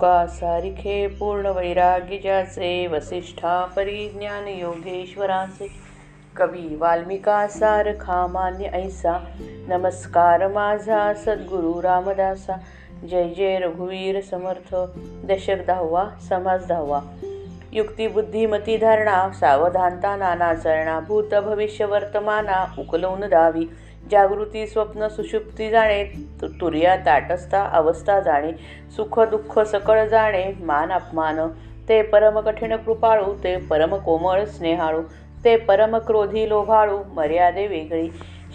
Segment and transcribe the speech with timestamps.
[0.00, 5.66] तुका सारिखे पूर्ण वैराग्यजाचे वसिष्ठा परिज्ञान योगेश्वराचे
[6.36, 9.28] कवी वाल्मिका सारखा मान्य ऐसा।
[9.68, 12.56] नमस्कार माझा सद्गुरु रामदासा।
[13.10, 14.74] जय जय रघुवीर समर्थ।
[15.26, 17.00] दशक दहावा समाज दहावा।
[17.72, 23.66] युक्ती बुद्धिमती धारणा सावधानता नाना चरणा भूत भविष्य वर्तमाना उकलवून दावी।
[24.10, 26.04] जागृती स्वप्न सुषुप्ती जाणे
[26.40, 28.52] तु- तुर्या ताटस्था अवस्था जाणे
[28.96, 31.40] सुख दुःख सकळ जाणे मान अपमान.
[31.88, 35.02] ते परम कठीण कृपाळू ते परम कोमळ स्नेहाळू
[35.44, 38.08] ते परम क्रोधी लोभाळू मर्यादे वेगळी.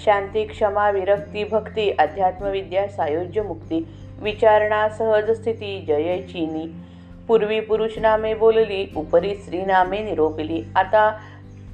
[0.06, 3.88] शांती क्षमा विरक्ती भक्ती अध्यात्मविद्या सायोज्य मुक्ती
[4.22, 6.76] विचारणा सहज स्थिती जय चिनी.
[7.28, 10.64] पूर्वी पुरुष नामे बोलली उपरी स्त्री नामे निरोपिली.
[10.76, 11.18] आता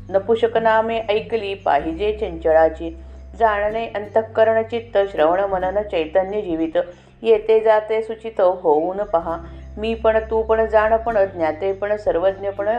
[0.10, 2.98] नपुषक नामे ऐकली पाहिजे चंचळाची.
[3.40, 6.78] जाणणे अंतःकरण चित्त श्रवण मनन चैतन्य जीवित.
[7.22, 9.38] येते जाते सुचित होऊन पहा.
[9.78, 12.70] मी पण तू पण जाणपण ज्ञातेपण सर्वज्ञपण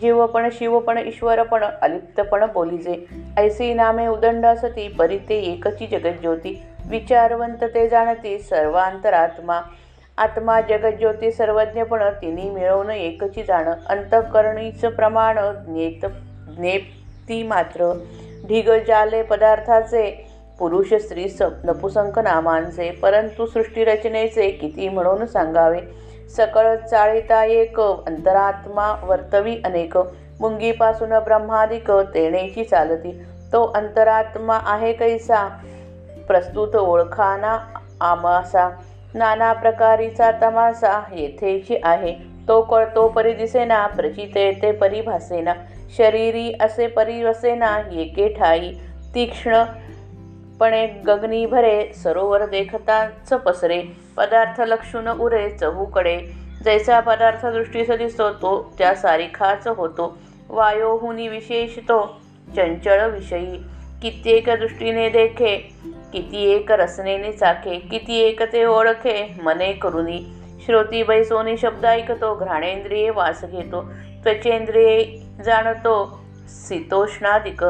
[0.00, 3.06] जीवपण शिवपण ईश्वरपण अलिप्तपण बोलिजे.
[3.36, 6.62] ऐसी नामे उदंड असती परी ते एकची जगज्योती.
[6.88, 9.60] विचारवंत ते जाणती सर्वांतरात्मा.
[10.18, 13.68] आत्मा जगज्योती सर्वज्ञपण तिने मिळवणं एकची जाण.
[13.86, 16.06] अंतःकरणीचं प्रमाण ज्ञेत
[16.56, 17.92] ज्ञेप्ती मात्र.
[18.48, 20.10] ढिग जाले पदार्थाचे
[20.58, 25.80] पुरुष स्त्री स नपुसंक नामांचे परंतु सृष्टीरचनेचे किती म्हणून सांगावे?
[26.36, 29.96] सकळ चाळीता एक अंतरात्मा वर्तवी अनेक
[30.40, 33.12] मुंगीपासून ब्रह्मादिक तेणेची चालती.
[33.52, 35.48] तो अंतरात्मा आहे कैसा?
[36.28, 37.58] प्रस्तुत ओळखाना
[38.00, 38.68] आमासा.
[39.14, 42.35] नाना प्रकारीचा तमासा येथेची आहे.
[42.48, 45.54] तो कळतो परी दिसेना प्रचिते ते परी भासेना.
[45.96, 48.72] शरीरी असे परी वसेना एके ठाई.
[49.14, 53.82] तीक्ष्णपणे गगनी भरे सरोवर देखताच पसरे
[54.16, 56.16] पदार्थ लक्षून उरे चहूकडे.
[56.64, 60.18] जैसा पदार्थ दृष्टीस दिसतो तो त्या सारिखाच होतो.
[60.48, 62.20] वायोहुनी विशेष तो
[62.56, 63.56] चंचळ विषयी.
[64.02, 65.56] कित्येक दृष्टीने देखे
[66.12, 70.20] किती एक रसनेने चाखे किती एक ते ओळखे मने करुनी.
[70.66, 73.82] श्रोती बैसोनी शब्द ऐकतो घ्राणेंद्रिये वास घेतो
[74.24, 77.64] त्वचेंद्रिये जाणतो शीतोष्णादिक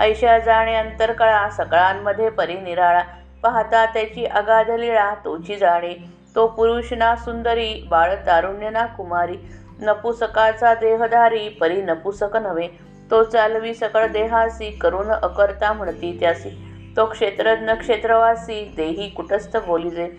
[0.00, 3.02] ऐशा जाणे अंतरकळा सकळांमध्ये परिनिराळा
[3.42, 5.94] पाहता त्याची अगाध लीळा तोची जाणे.
[6.34, 9.36] तो पुरुष ना सुंदरी बाळ तारुण्य ना कुमारी.
[9.80, 12.68] नपुसकाचा देहधारी परी नपुसक नव्हे.
[13.10, 16.50] तो चालवी सकळ देहासी करून अकर्ता म्हणती त्यासी.
[16.96, 20.10] तो क्षेत्रज्ञ क्षेत्रवासी देही कुटस्थ बोलिजे.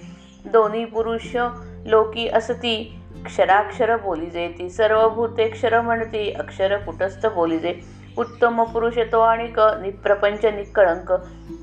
[0.45, 1.37] दोन्ही पुरुष
[1.85, 7.73] लोकी असती क्षराक्षर बोलिजे ती सर्व भूते क्षर म्हणती अक्षर कुटस्थ बोलिजे
[8.17, 11.11] उत्तम पुरुष तो आणिक निप्रपंच निकळंक.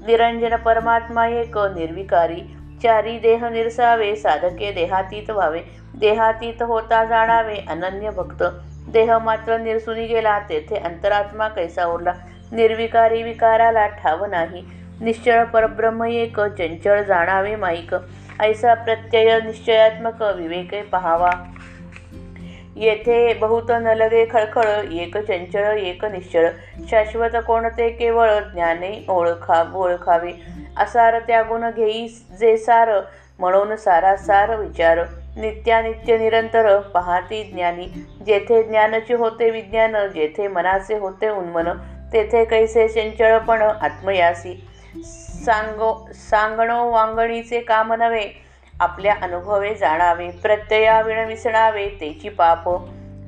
[0.06, 2.40] निरंजन परमात्मा एक निर्विकारी.
[2.82, 5.60] चारी देह निरसावे साधके देहातीत व्हावे.
[6.00, 8.42] देहातीत होता जाणावे अनन्य भक्त.
[8.92, 12.12] देह मात्र निरसुनी गेला तेथे अंतरात्मा कैसा उरला?
[12.52, 14.64] निर्विकारी विकाराला ठाव नाही.
[15.00, 17.94] निश्चळ परब्रह्म एक चंचळ जाणावे माईक.
[18.40, 21.30] ऐसा प्रत्यय निश्चयात्मक विवेके पहावा.
[22.76, 24.62] येथे बहुत न लगे खळखळ
[24.92, 26.48] एक चंचळ एक निश्चळ.
[26.90, 30.30] शाश्वत कोणते केवळ ज्ञाने ओळखा ओळखावे.
[30.76, 32.08] असार त्यागुण घेई
[32.40, 32.90] जे सार
[33.38, 34.98] म्हणून सारा सार विचार.
[35.36, 37.86] नित्यानित्य निरंतर पाहती ज्ञानी.
[38.26, 41.68] जेथे ज्ञानाचे होते विज्ञान जेथे मनाचे होते उन्मन
[42.12, 44.66] तेथे कैसे चंचळपण आत्मयासी.
[44.96, 48.28] सांगो सांगणो वांगणीचे काम नव्हे.
[48.74, 52.68] आपल्या अनुभवे जाणावे प्रत्ययाविण विसणावे तेची पाप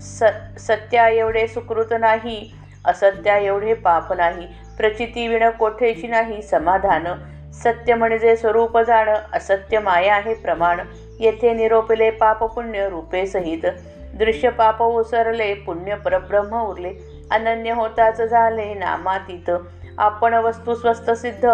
[0.02, 0.22] स
[0.58, 2.38] सत्या एवढे सुकृत नाही
[2.84, 4.46] असत्या एवढे पाप नाही
[4.78, 7.06] प्रचिती विण कोठेची नाही समाधान
[7.54, 10.80] सत्य म्हणजे स्वरूप जाण असत्य माया आहे प्रमाण
[11.20, 13.66] येथे निरोपले पाप पुण्य रूपे सहित.
[14.14, 16.92] दृश्य पाप ओसरले पुण्य परब्रह्म उरले
[17.30, 19.50] अनन्य होताच झाले नामातीत.
[19.98, 21.48] आपण वस्तू स्वस्त सिद्ध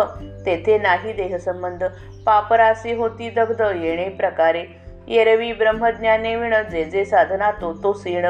[0.46, 1.84] तेथे नाही देहसंबंध.
[2.26, 4.64] पापरासी होती दग्ध येणे प्रकारे.
[5.08, 8.26] येरवी ब्रह्मज्ञाने विण जे जे साधना तो तो सीण.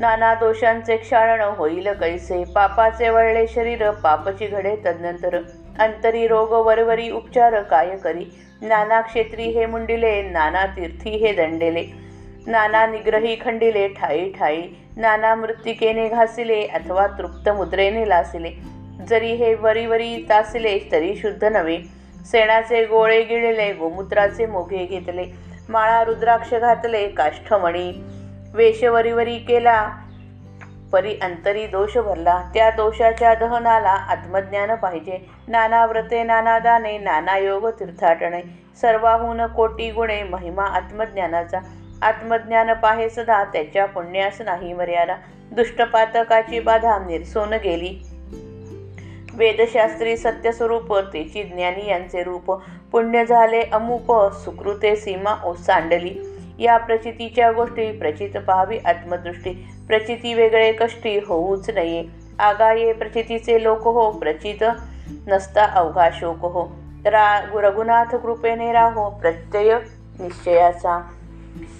[0.00, 2.44] नाना दोषांचे क्षारण होईल कैसे?
[2.44, 5.38] पापाचे वळले शरीर पापची घडे तदनंतर.
[5.78, 8.24] अंतरी रोग वरवरी उपचार काय करी?
[8.62, 11.84] नाना क्षेत्री हे मुंडिले नाना तीर्थी हे दंडेले.
[12.46, 14.62] नाना निग्रही खंडिले ठाई ठाई.
[14.96, 18.81] नाना मृत्तिकेने घासिले अथवा तृप्त मुद्रेने लासिले.
[19.08, 20.26] जरी हे वरी वरी
[20.92, 21.78] तरी शुद्ध नव्हे.
[22.26, 25.24] सेणाचे गोळे गिळले गोमूत्राचे मोघे घेतले.
[25.68, 28.04] माळा रुद्राक्ष घातले काष्ठमणी
[28.54, 29.90] वेशवरीवरी केला.
[30.92, 32.50] परी अंतरी दोष भरला.
[32.54, 35.26] त्या दोषाच्या दहनाला आत्मज्ञान पाहिजे.
[35.48, 38.40] नाना व्रते नाना दाने नाना योग तीर्थाटणे.
[38.80, 41.58] सर्वाहून कोटी गुणे महिमा आत्मज्ञानाचा.
[42.02, 45.16] आत्मज्ञान पाहे सदा त्याच्या पुण्यास नाही मर्यादा.
[45.52, 48.02] दुष्टपातकाची बाधा निरसून गेली.
[49.34, 52.52] वेदशास्त्री सत्यस्वरूप तेची ज्ञानी यांचे रूप
[52.92, 53.62] पुण्य झाले.
[53.62, 56.14] अमुप सुकृते सीमा ओसांडली
[56.58, 58.78] या प्रचितीच्या गोष्टी प्रचित पाहावी.
[58.78, 59.50] आत्मदृष्टी
[59.88, 62.04] प्रचिती वेगळे कष्टी होऊच नये.
[62.38, 64.10] आगाये प्रचितीचे लोक हो.
[64.10, 64.64] प्रचित
[65.26, 66.68] नसता अवघा शोक हो.
[67.04, 69.10] रा रघुनाथ कृपेने राहो.
[69.10, 69.78] प्रत्यय
[70.20, 71.02] निश्चयाचा.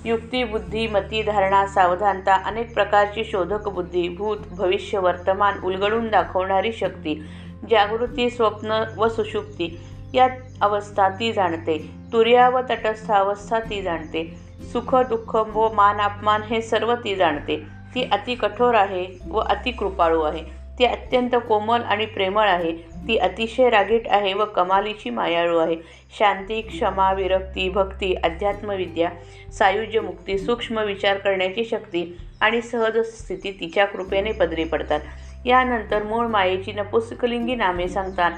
[0.05, 7.25] युक्ती बुद्धी मती धारणा सावधानता अनेक प्रकारची शोधक बुद्धी भूत भविष्य वर्तमान उलगडून दाखवणारी शक्ती.
[7.71, 9.79] जागृती स्वप्न व सुषुप्ती
[10.15, 10.29] या
[10.61, 11.91] अवस्था ती जाणते.
[12.13, 14.25] तुर्या व तटस्थ अवस्था ती जाणते.
[14.73, 17.57] सुख दुःख व मान अपमान हे सर्व ती जाणते.
[17.95, 20.43] ती अति कठोर आहे व अति कृपाळू आहे.
[20.79, 22.73] ती अत्यंत कोमल आणि प्रेमळ आहे.
[23.09, 25.77] ती अतिशय रागीट आहे व कमालीची मायाळू आहे.
[26.19, 29.11] शांती क्षमा विरक्ती भक्ती अध्यात्मविद्या
[29.53, 35.01] सायुज्य मुक्ती सूक्ष्म विचार करण्याची शक्ती आणि सहज स्थिती तिच्या कृपेने पदरी पडतात.
[35.47, 38.33] यानंतर मूळ मायेची नपुसकलिंगी नामे सांगतात.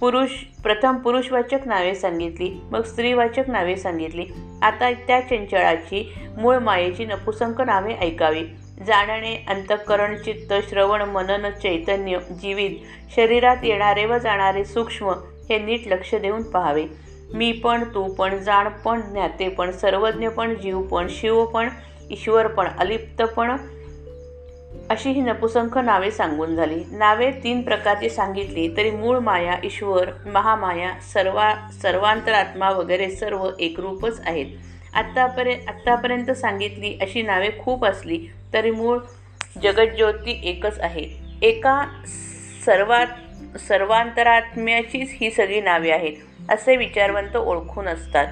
[0.00, 0.30] पुरुष
[0.62, 4.26] प्रथम पुरुषवाचक नावे सांगितली मग स्त्रीवाचक नावे सांगितली.
[4.62, 8.44] आता त्या चंचळाची मूळ मायेची नपुसंक नावे ऐकावी.
[8.86, 12.70] जाणणे अंतःकरण चित्त श्रवण मनन चैतन्य जीवित
[13.16, 15.10] शरीरात येणारे व जाणारे सूक्ष्म
[15.50, 16.84] हे नीट लक्ष देऊन पाहावे.
[17.34, 21.68] मी पण तू पण जाण पण ज्ञाते पण सर्वज्ञ पण जीव पण शिव पण
[22.10, 23.56] ईश्वर पण अलिप्त पण
[24.90, 26.82] अशी ही नपुसंख नावे सांगून झाली.
[26.90, 31.52] नावे तीन प्रकारची सांगितली तरी मूळ माया ईश्वर महामाया सर्वा
[31.82, 34.46] सर्वांतरात्मा वगैरे सर्व एकरूपच आहेत.
[34.94, 38.18] आत्तापर्यंत आत्तापर्यंत सांगितली अशी नावे खूप असली
[38.52, 38.98] तरी मूळ
[39.62, 41.08] जगज्योती एकच आहे.
[41.42, 41.82] एका
[42.64, 48.26] सर्वात सर्वांतरात्म्याचीच ही सगळी नावे आहेत असे विचारवंत ओळखून असतात.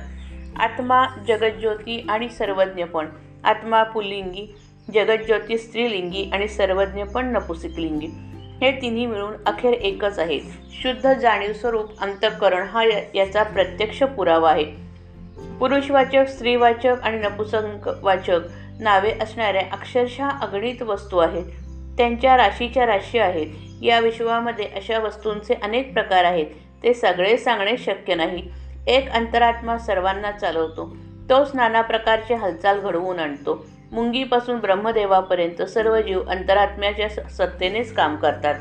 [0.60, 3.06] आत्मा जगज्योती आणि सर्वज्ञपण
[3.44, 4.54] आत्मा पुल्लिंगी
[4.94, 8.06] जगज्योती स्त्रीलिंगी आणि सर्वज्ञ पण नपुसिकलिंगी.
[8.60, 10.40] हे तिन्ही मिळून अखेर एकच आहे.
[10.82, 14.64] शुद्ध जाणीव स्वरूप अंतःकरण हा याचा प्रत्यक्ष पुरावा आहे.
[15.60, 18.40] पुरुषवाचक स्त्रीवाचक आणि नपुसंक वाचक
[18.80, 21.44] नावे असणाऱ्या अक्षरशः अगणित वस्तू आहेत.
[21.96, 23.46] त्यांच्या राशीच्या राशी आहेत.
[23.82, 26.46] या विश्वामध्ये अशा वस्तूंचे अनेक प्रकार आहेत.
[26.82, 28.48] ते सगळे सांगणे शक्य नाही.
[28.86, 30.96] एक अंतरात्मा सर्वांना चालवतो.
[31.30, 33.66] तोच नाना प्रकारचे हालचाल घडवून आणतो.
[33.92, 38.54] मुंगीपासून ब्रह्मदेवापर्यंत सर्व जीव अंतरात्म्याच्या सत्तेनेच काम करतात.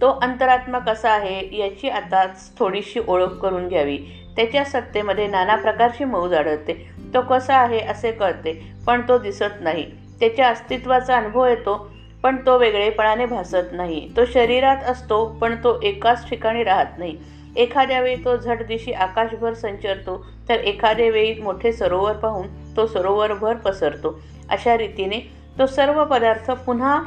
[0.00, 2.26] तो अंतरात्मा कसा आहे याची आता
[2.58, 3.98] थोडीशी ओळख करून घ्यावी.
[4.36, 9.86] त्याच्या सत्तेमध्ये नाना प्रकारची मौज आढळते तो कसा आहे असे कळते पण तो दिसत नाही.
[10.20, 11.90] त्याच्या अस्तित्वाचा अनुभव येतो
[12.22, 14.10] पण तो वेगळेपणाने भासत नाही.
[14.16, 17.16] तो शरीरात असतो पण तो एकाच ठिकाणी राहत नाही.
[17.56, 22.46] एखाद्या वेळी तो झटदिशी आकाशभर संचरतो तर एखाद्या वेळी मोठे सरोवर पाहून
[22.76, 24.20] तो सरोवरभर पसरतो.
[24.50, 25.20] अशा रीतीने
[25.58, 27.02] तो सर्व पदार्थ पुन्हा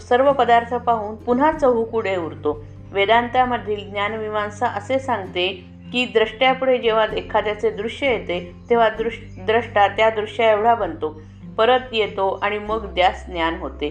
[0.00, 2.64] सर्व पदार्थ पाहून पुन्हा चहूकुडे उरतो.
[2.92, 5.48] वेदांतामधील ज्ञानमीमांसा असे सांगते
[5.92, 11.20] की द्रष्ट्यापुढे जेव्हा एखाद्याचे दृश्य येते तेव्हा दृश द्रष्टा त्या दृश्या एवढा बनतो.
[11.56, 13.90] परत येतो आणि मग द्यास ज्ञान होते.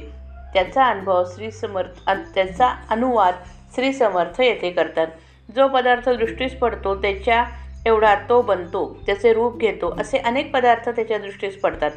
[0.53, 3.35] त्याचा अनुभव श्री समर्थ त्याचा अनुवाद
[3.75, 5.07] श्री समर्थ येथे करतात.
[5.55, 7.43] जो पदार्थ दृष्टीस पडतो त्याच्या
[7.85, 11.91] एवढा तो बनतो त्याचे रूप घेतो असे अनेक पदार्थ त्याच्या दृष्टीस पडतात.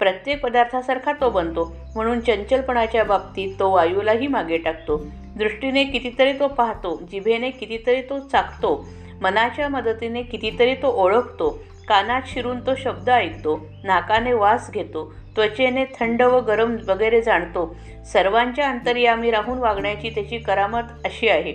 [0.00, 1.64] प्रत्येक पदार्थासारखा तो बनतो
[1.94, 4.96] म्हणून चंचलपणाच्या बाबतीत तो वायूलाही मागे टाकतो.
[5.36, 8.74] दृष्टीने कितीतरी तो पाहतो जिभेने कितीतरी तो चाकतो
[9.22, 11.48] मनाच्या मदतीने कितीतरी तो ओळखतो
[11.88, 17.74] कानात शिरून तो शब्द ऐकतो नाकाने वास घेतो त्वचेने थंड व गरम वगैरे जाणतो.
[18.12, 21.54] सर्वांच्या अंतर्यामी राहून वागण्याची त्याची करामत अशी आहे.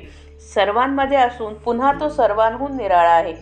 [0.53, 3.33] सर्वांमध्ये असून पुन्हा तो सर्वांहून निराळा आहे.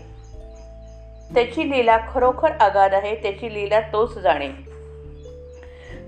[1.33, 4.47] त्याची लीला खरोखर आगाध आहे त्याची लीला तोच जाणे.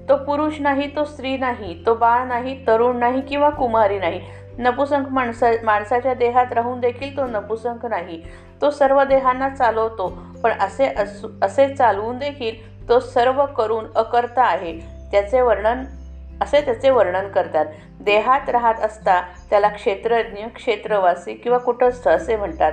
[0.09, 4.21] तो पुरुष नाही तो स्त्री नाही तो बाळ नाही तरुण नाही किंवा कुमारी नाही.
[4.57, 8.21] नपुसंख माणसा माणसाच्या देहात राहून देखील तो नपुसंख नाही.
[8.61, 14.79] तो सर्व देहांना चालवतो पण असे असू असे चालवून देखील तो सर्व करून अकर्ता आहे.
[15.11, 15.83] त्याचे वर्णन
[16.41, 17.65] असे त्याचे वर्णन करतात.
[17.99, 22.71] देहात राहत असता त्याला क्षेत्रज्ञ क्षेत्रवासी किंवा कुटस्थ असे म्हणतात.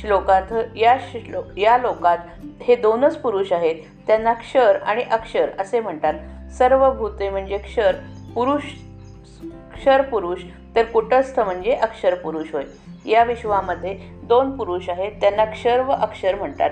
[0.00, 2.18] श्लोकात या श्लो या लोकात
[2.62, 3.74] हे दोनच पुरुष आहेत.
[4.06, 6.14] त्यांना क्षर आणि अक्षर असे म्हणतात.
[6.52, 7.94] सर्व भूते म्हणजे क्षर
[8.34, 8.62] पुरुष
[9.74, 10.42] क्षर पुरुष
[10.76, 12.64] तर कुटस्थ म्हणजे अक्षर पुरुष होय.
[13.10, 16.70] या विश्वामध्ये दोन पुरुष आहेत त्यांना क्षर व अक्षर म्हणतात.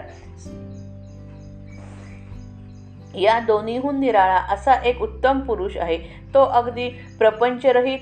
[3.16, 5.96] या दोन्हीहून निराळा असा एक उत्तम पुरुष आहे.
[6.34, 7.98] तो अगदी प्रपंचरहित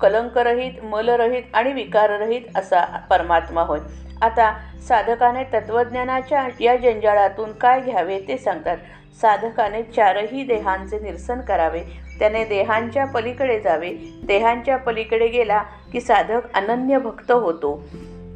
[0.00, 3.78] कलंकरहित मलरहित आणि विकाररहित असा परमात्मा होय.
[4.22, 4.58] आता
[4.88, 8.76] साधकाने तत्वज्ञानाच्या या जंजाळातून काय घ्यावे ते सांगतात.
[9.20, 11.80] साधकाने चारही देहांचे निरसन करावे.
[12.18, 13.90] त्याने देहांच्या पलीकडे जावे.
[14.24, 17.82] देहांच्या पलीकडे गेला की साधक अनन्य भक्त होतो.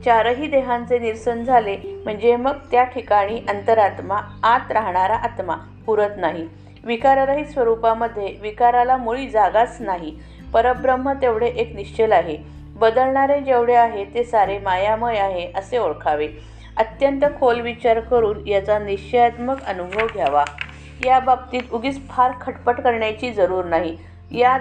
[0.04, 6.48] चारही देहांचे निरसन झाले म्हणजे मग त्या ठिकाणी अंतरात्मा आत राहणारा आत्मा पुरत नाही.
[6.84, 10.16] विकाररहित स्वरूपामध्ये विकाराला मुळी जागाच नाही.
[10.52, 12.36] परब्रह्म तेवढे एक निश्चल आहे.
[12.76, 16.28] बदलणारे जेवढे आहे ते सारे मायामय आहे असे ओळखावे.
[16.76, 20.44] अत्यंत खोल विचार करून याचा निश्चयात्मक अनुभव घ्यावा.
[21.04, 23.96] या बाबतीत उगीच फार खटपट करण्याची जरूर नाही.
[24.30, 24.58] या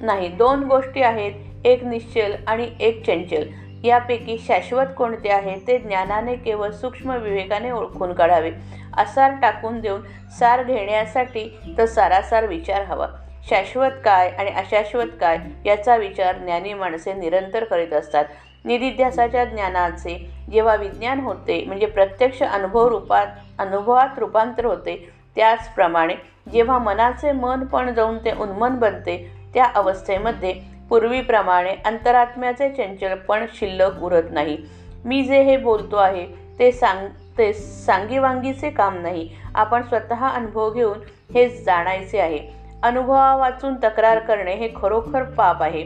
[0.00, 0.28] नाही.
[0.28, 1.32] दोन गोष्टी आहेत.
[1.64, 3.42] एक निश्चल आणि एक चंचल.
[3.84, 8.50] यापैकी शाश्वत कोणते आहे ते ज्ञानाने केवळ सूक्ष्म विवेकाने ओळखून काढावे.
[8.96, 10.00] आसार टाकून देऊन
[10.38, 11.48] सार घेण्यासाठी
[11.78, 13.06] तर सारासार विचार हवा.
[13.48, 18.24] शाश्वत काय आणि अशाश्वत काय याचा विचार ज्ञानी माणसे निरंतर करीत असतात.
[18.64, 20.16] निधिध्यासाच्या ज्ञानाचे
[20.52, 23.26] जेव्हा विज्ञान होते म्हणजे प्रत्यक्ष अनुभव रूपात
[23.58, 24.96] अनुभवात रूपांतर होते
[25.36, 26.14] त्याचप्रमाणे
[26.52, 29.16] जेव्हा मनाचे मन पण जाऊन ते उन्मन बनते
[29.54, 30.52] त्या अवस्थेमध्ये
[30.92, 34.56] पूर्वीप्रमाणे अंतरात्म्याचे चंचलपण शिल्लक उरत नाही.
[35.04, 36.26] मी जे हे बोलतो आहे
[36.58, 37.06] ते सांग
[37.38, 39.28] ते सांगीवांगीचे काम नाही.
[39.54, 40.98] आपण स्वतः अनुभव घेऊन
[41.34, 42.38] हे जाणायचे आहे.
[42.82, 45.82] अनुभवा वाचून तक्रार करणे हे खरोखर पाप आहे.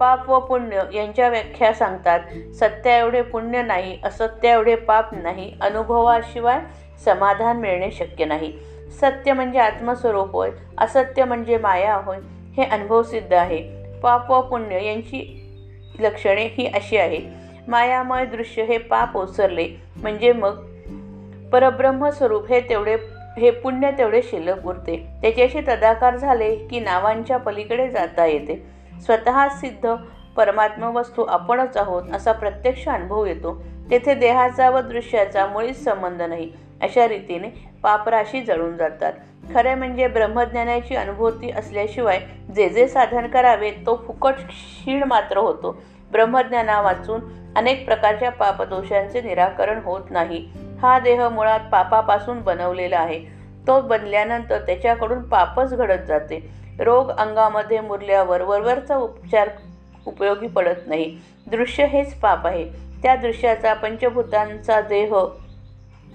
[0.00, 2.20] पाप व पुण्य यांच्या व्याख्या सांगतात
[2.60, 6.60] सत्या एवढे पुण्य नाही असत्य एवढे पाप नाही अनुभवाशिवाय
[7.04, 8.52] समाधान मिळणे शक्य नाही.
[9.00, 12.18] सत्य म्हणजे आत्मस्वरूप होय असत्य म्हणजे माया होय
[12.56, 13.79] हे अनुभव सिद्ध आहे.
[14.02, 15.36] पाप व पुण्य यांची
[16.00, 17.22] लक्षणे ही अशी आहेत.
[17.68, 19.68] मायामय दृश्य हे पाप ओसरले.
[19.96, 20.66] म्हणजे मग
[21.52, 22.96] परब्रह्मस्वरूप हे तेवढे
[23.38, 25.06] हे पुण्य तेवढे शिल्लक उरते.
[25.22, 28.66] त्याच्याशी तदाकार झाले की नावांच्या पलीकडे जाता येते.
[29.00, 29.94] स्वतः सिद्ध
[30.36, 33.62] परमात्मा वस्तू आपणच आहोत असा प्रत्यक्ष अनुभव येतो.
[33.90, 36.52] तेथे देहाचा व दृश्याचा मुळीच संबंध नाही.
[36.82, 39.12] अशा रीतीने पापराशी जळून जातात.
[39.54, 42.20] खरे म्हणजे ब्रह्मज्ञानाची अनुभूती असल्याशिवाय
[42.56, 45.82] जे जे साधन करावे तो फुकट क्षीण मात्र होतो.
[46.12, 47.20] ब्रह्मज्ञाना वाचून
[47.56, 50.48] अनेक प्रकारच्या पापदोषांचे निराकरण होत नाही.
[50.82, 53.18] हा देह मुळात पापापासून बनवलेला आहे.
[53.66, 56.50] तो बनल्यानंतर त्याच्याकडून पापच घडत जाते.
[56.80, 59.48] रोग अंगामध्ये मुरल्यावर वरवरचा उपचार
[60.06, 61.18] उपयोगी पडत नाही.
[61.46, 62.90] दृश्य हेच पाप आहे.
[63.02, 65.14] त्या दृश्याचा पंचभूतांचा देह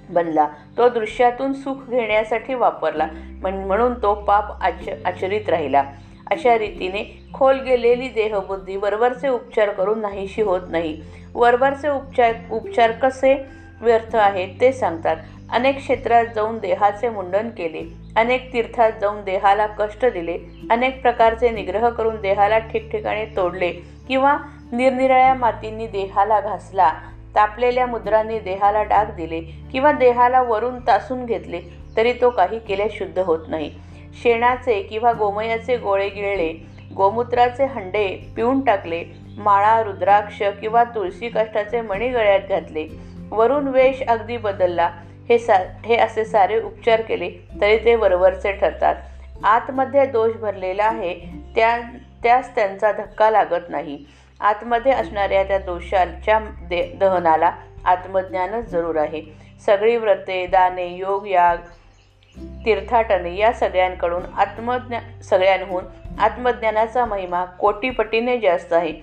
[0.10, 0.48] बनला.
[0.78, 3.08] तो दृश्यातून सुख घेण्यासाठी वापरला.
[3.42, 5.84] म्हणून तो पाप आच आचरित राहिला.
[6.32, 11.02] अशा रीतीने खोल गेलेली देहबुद्धी वरवरचे उपचार करून नाहीशी होत नाही.
[11.36, 13.34] वरवरचे उपचार उपचार कसे
[13.82, 15.18] व्यर्थ आहेत ते सांगतात.
[15.52, 17.84] अनेक क्षेत्रात जाऊन देहाचे मुंडन केले.
[18.16, 20.38] अनेक तीर्थात जाऊन देहाला कष्ट दिले.
[20.70, 23.72] अनेक प्रकारचे निग्रह करून देहाला ठिकठिकाणी तोडले
[24.08, 24.38] किंवा
[24.72, 26.92] निरनिराळ्या मातींनी देहाला घासला.
[27.36, 29.40] तापलेल्या मुद्रांनी देहाला डाग दिले
[29.72, 31.60] किंवा देहाला वरून तासून घेतले
[31.98, 33.72] तरी तो काही केल्या शुद्ध होत नाही.
[34.24, 36.52] शेणाचे किंवा गोमयाचे गोळे गिळले
[36.96, 39.04] गोमूत्राचे हंडे पिऊन टाकले
[39.38, 42.88] माळा रुद्राक्ष किंवा तुळशी काष्टाचे मणी गळ्यात घातले.
[43.32, 44.90] वरून वेश अगदी बदलला.
[45.30, 47.30] हे सा हे असे सारे उपचार केले
[47.62, 48.96] तरी ते वरवरचे ठरतात.
[49.44, 51.14] आतमध्ये दोष भरलेला आहे
[51.56, 51.78] त्या
[52.24, 53.98] त्यास त्यांचा धक्का लागत नाही.
[54.40, 57.52] आतमध्ये असणाऱ्या त्या दोषांच्या दे दहनाला
[57.86, 59.22] आत्मज्ञानच जरूर आहे.
[59.66, 61.58] सगळी व्रते दाने योग याग
[62.38, 65.84] तीर्थाटने या सगळ्यांकडून आत्मज्ञा सगळ्यांहून
[66.20, 68.94] आत्मज्ञानाचा महिमा कोटीपटीने जास्त आहे.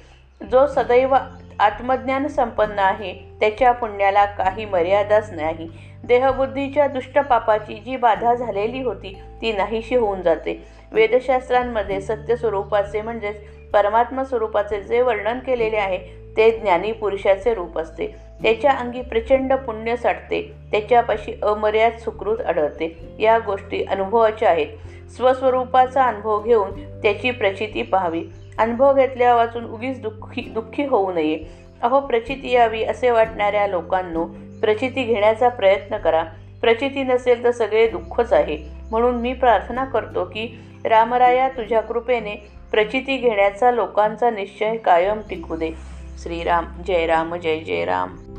[0.50, 1.16] जो सदैव
[1.60, 5.68] आत्मज्ञान संपन्न आहे त्याच्या पुण्याला काही मर्यादाच नाही.
[6.04, 10.64] देहबुद्धीच्या दुष्टपापाची जी बाधा झालेली होती ती नाहीशी होऊन जाते.
[10.92, 18.06] वेदशास्त्रांमध्ये सत्य स्वरूपाचे म्हणजेच परमात्मा स्वरूपाचे जे वर्णन केलेले आहे ते ज्ञानी पुरुषाचे रूप असते.
[18.42, 20.52] त्याच्या अंगी प्रचंड पुण्य साठते.
[20.70, 23.08] त्याच्यापाशी अमर्याद सुकृत आढळते.
[23.18, 24.66] या गोष्टी अनुभवाच्या आहेत.
[25.10, 26.70] स्वस्वरूपाचा अनुभव घेऊन
[27.02, 28.24] त्याची प्रचिती पाहावी.
[28.58, 31.38] अनुभव घेतल्या वाचून उगीच दुःखी दुःखी होऊ नये.
[31.82, 34.24] अहो प्रचिती यावी असे वाटणाऱ्या लोकांनो
[34.60, 36.24] प्रचिती घेण्याचा प्रयत्न करा.
[36.60, 38.58] प्रचिती नसेल तर सगळे दुःखच आहे.
[38.90, 45.70] म्हणून मी प्रार्थना करतो की रामराया तुझ्या कृपेने प्रचिती घेण्याचा लोकांचा निश्चय कायम टिकू दे.
[46.22, 48.31] श्रीराम जय राम जय जय राम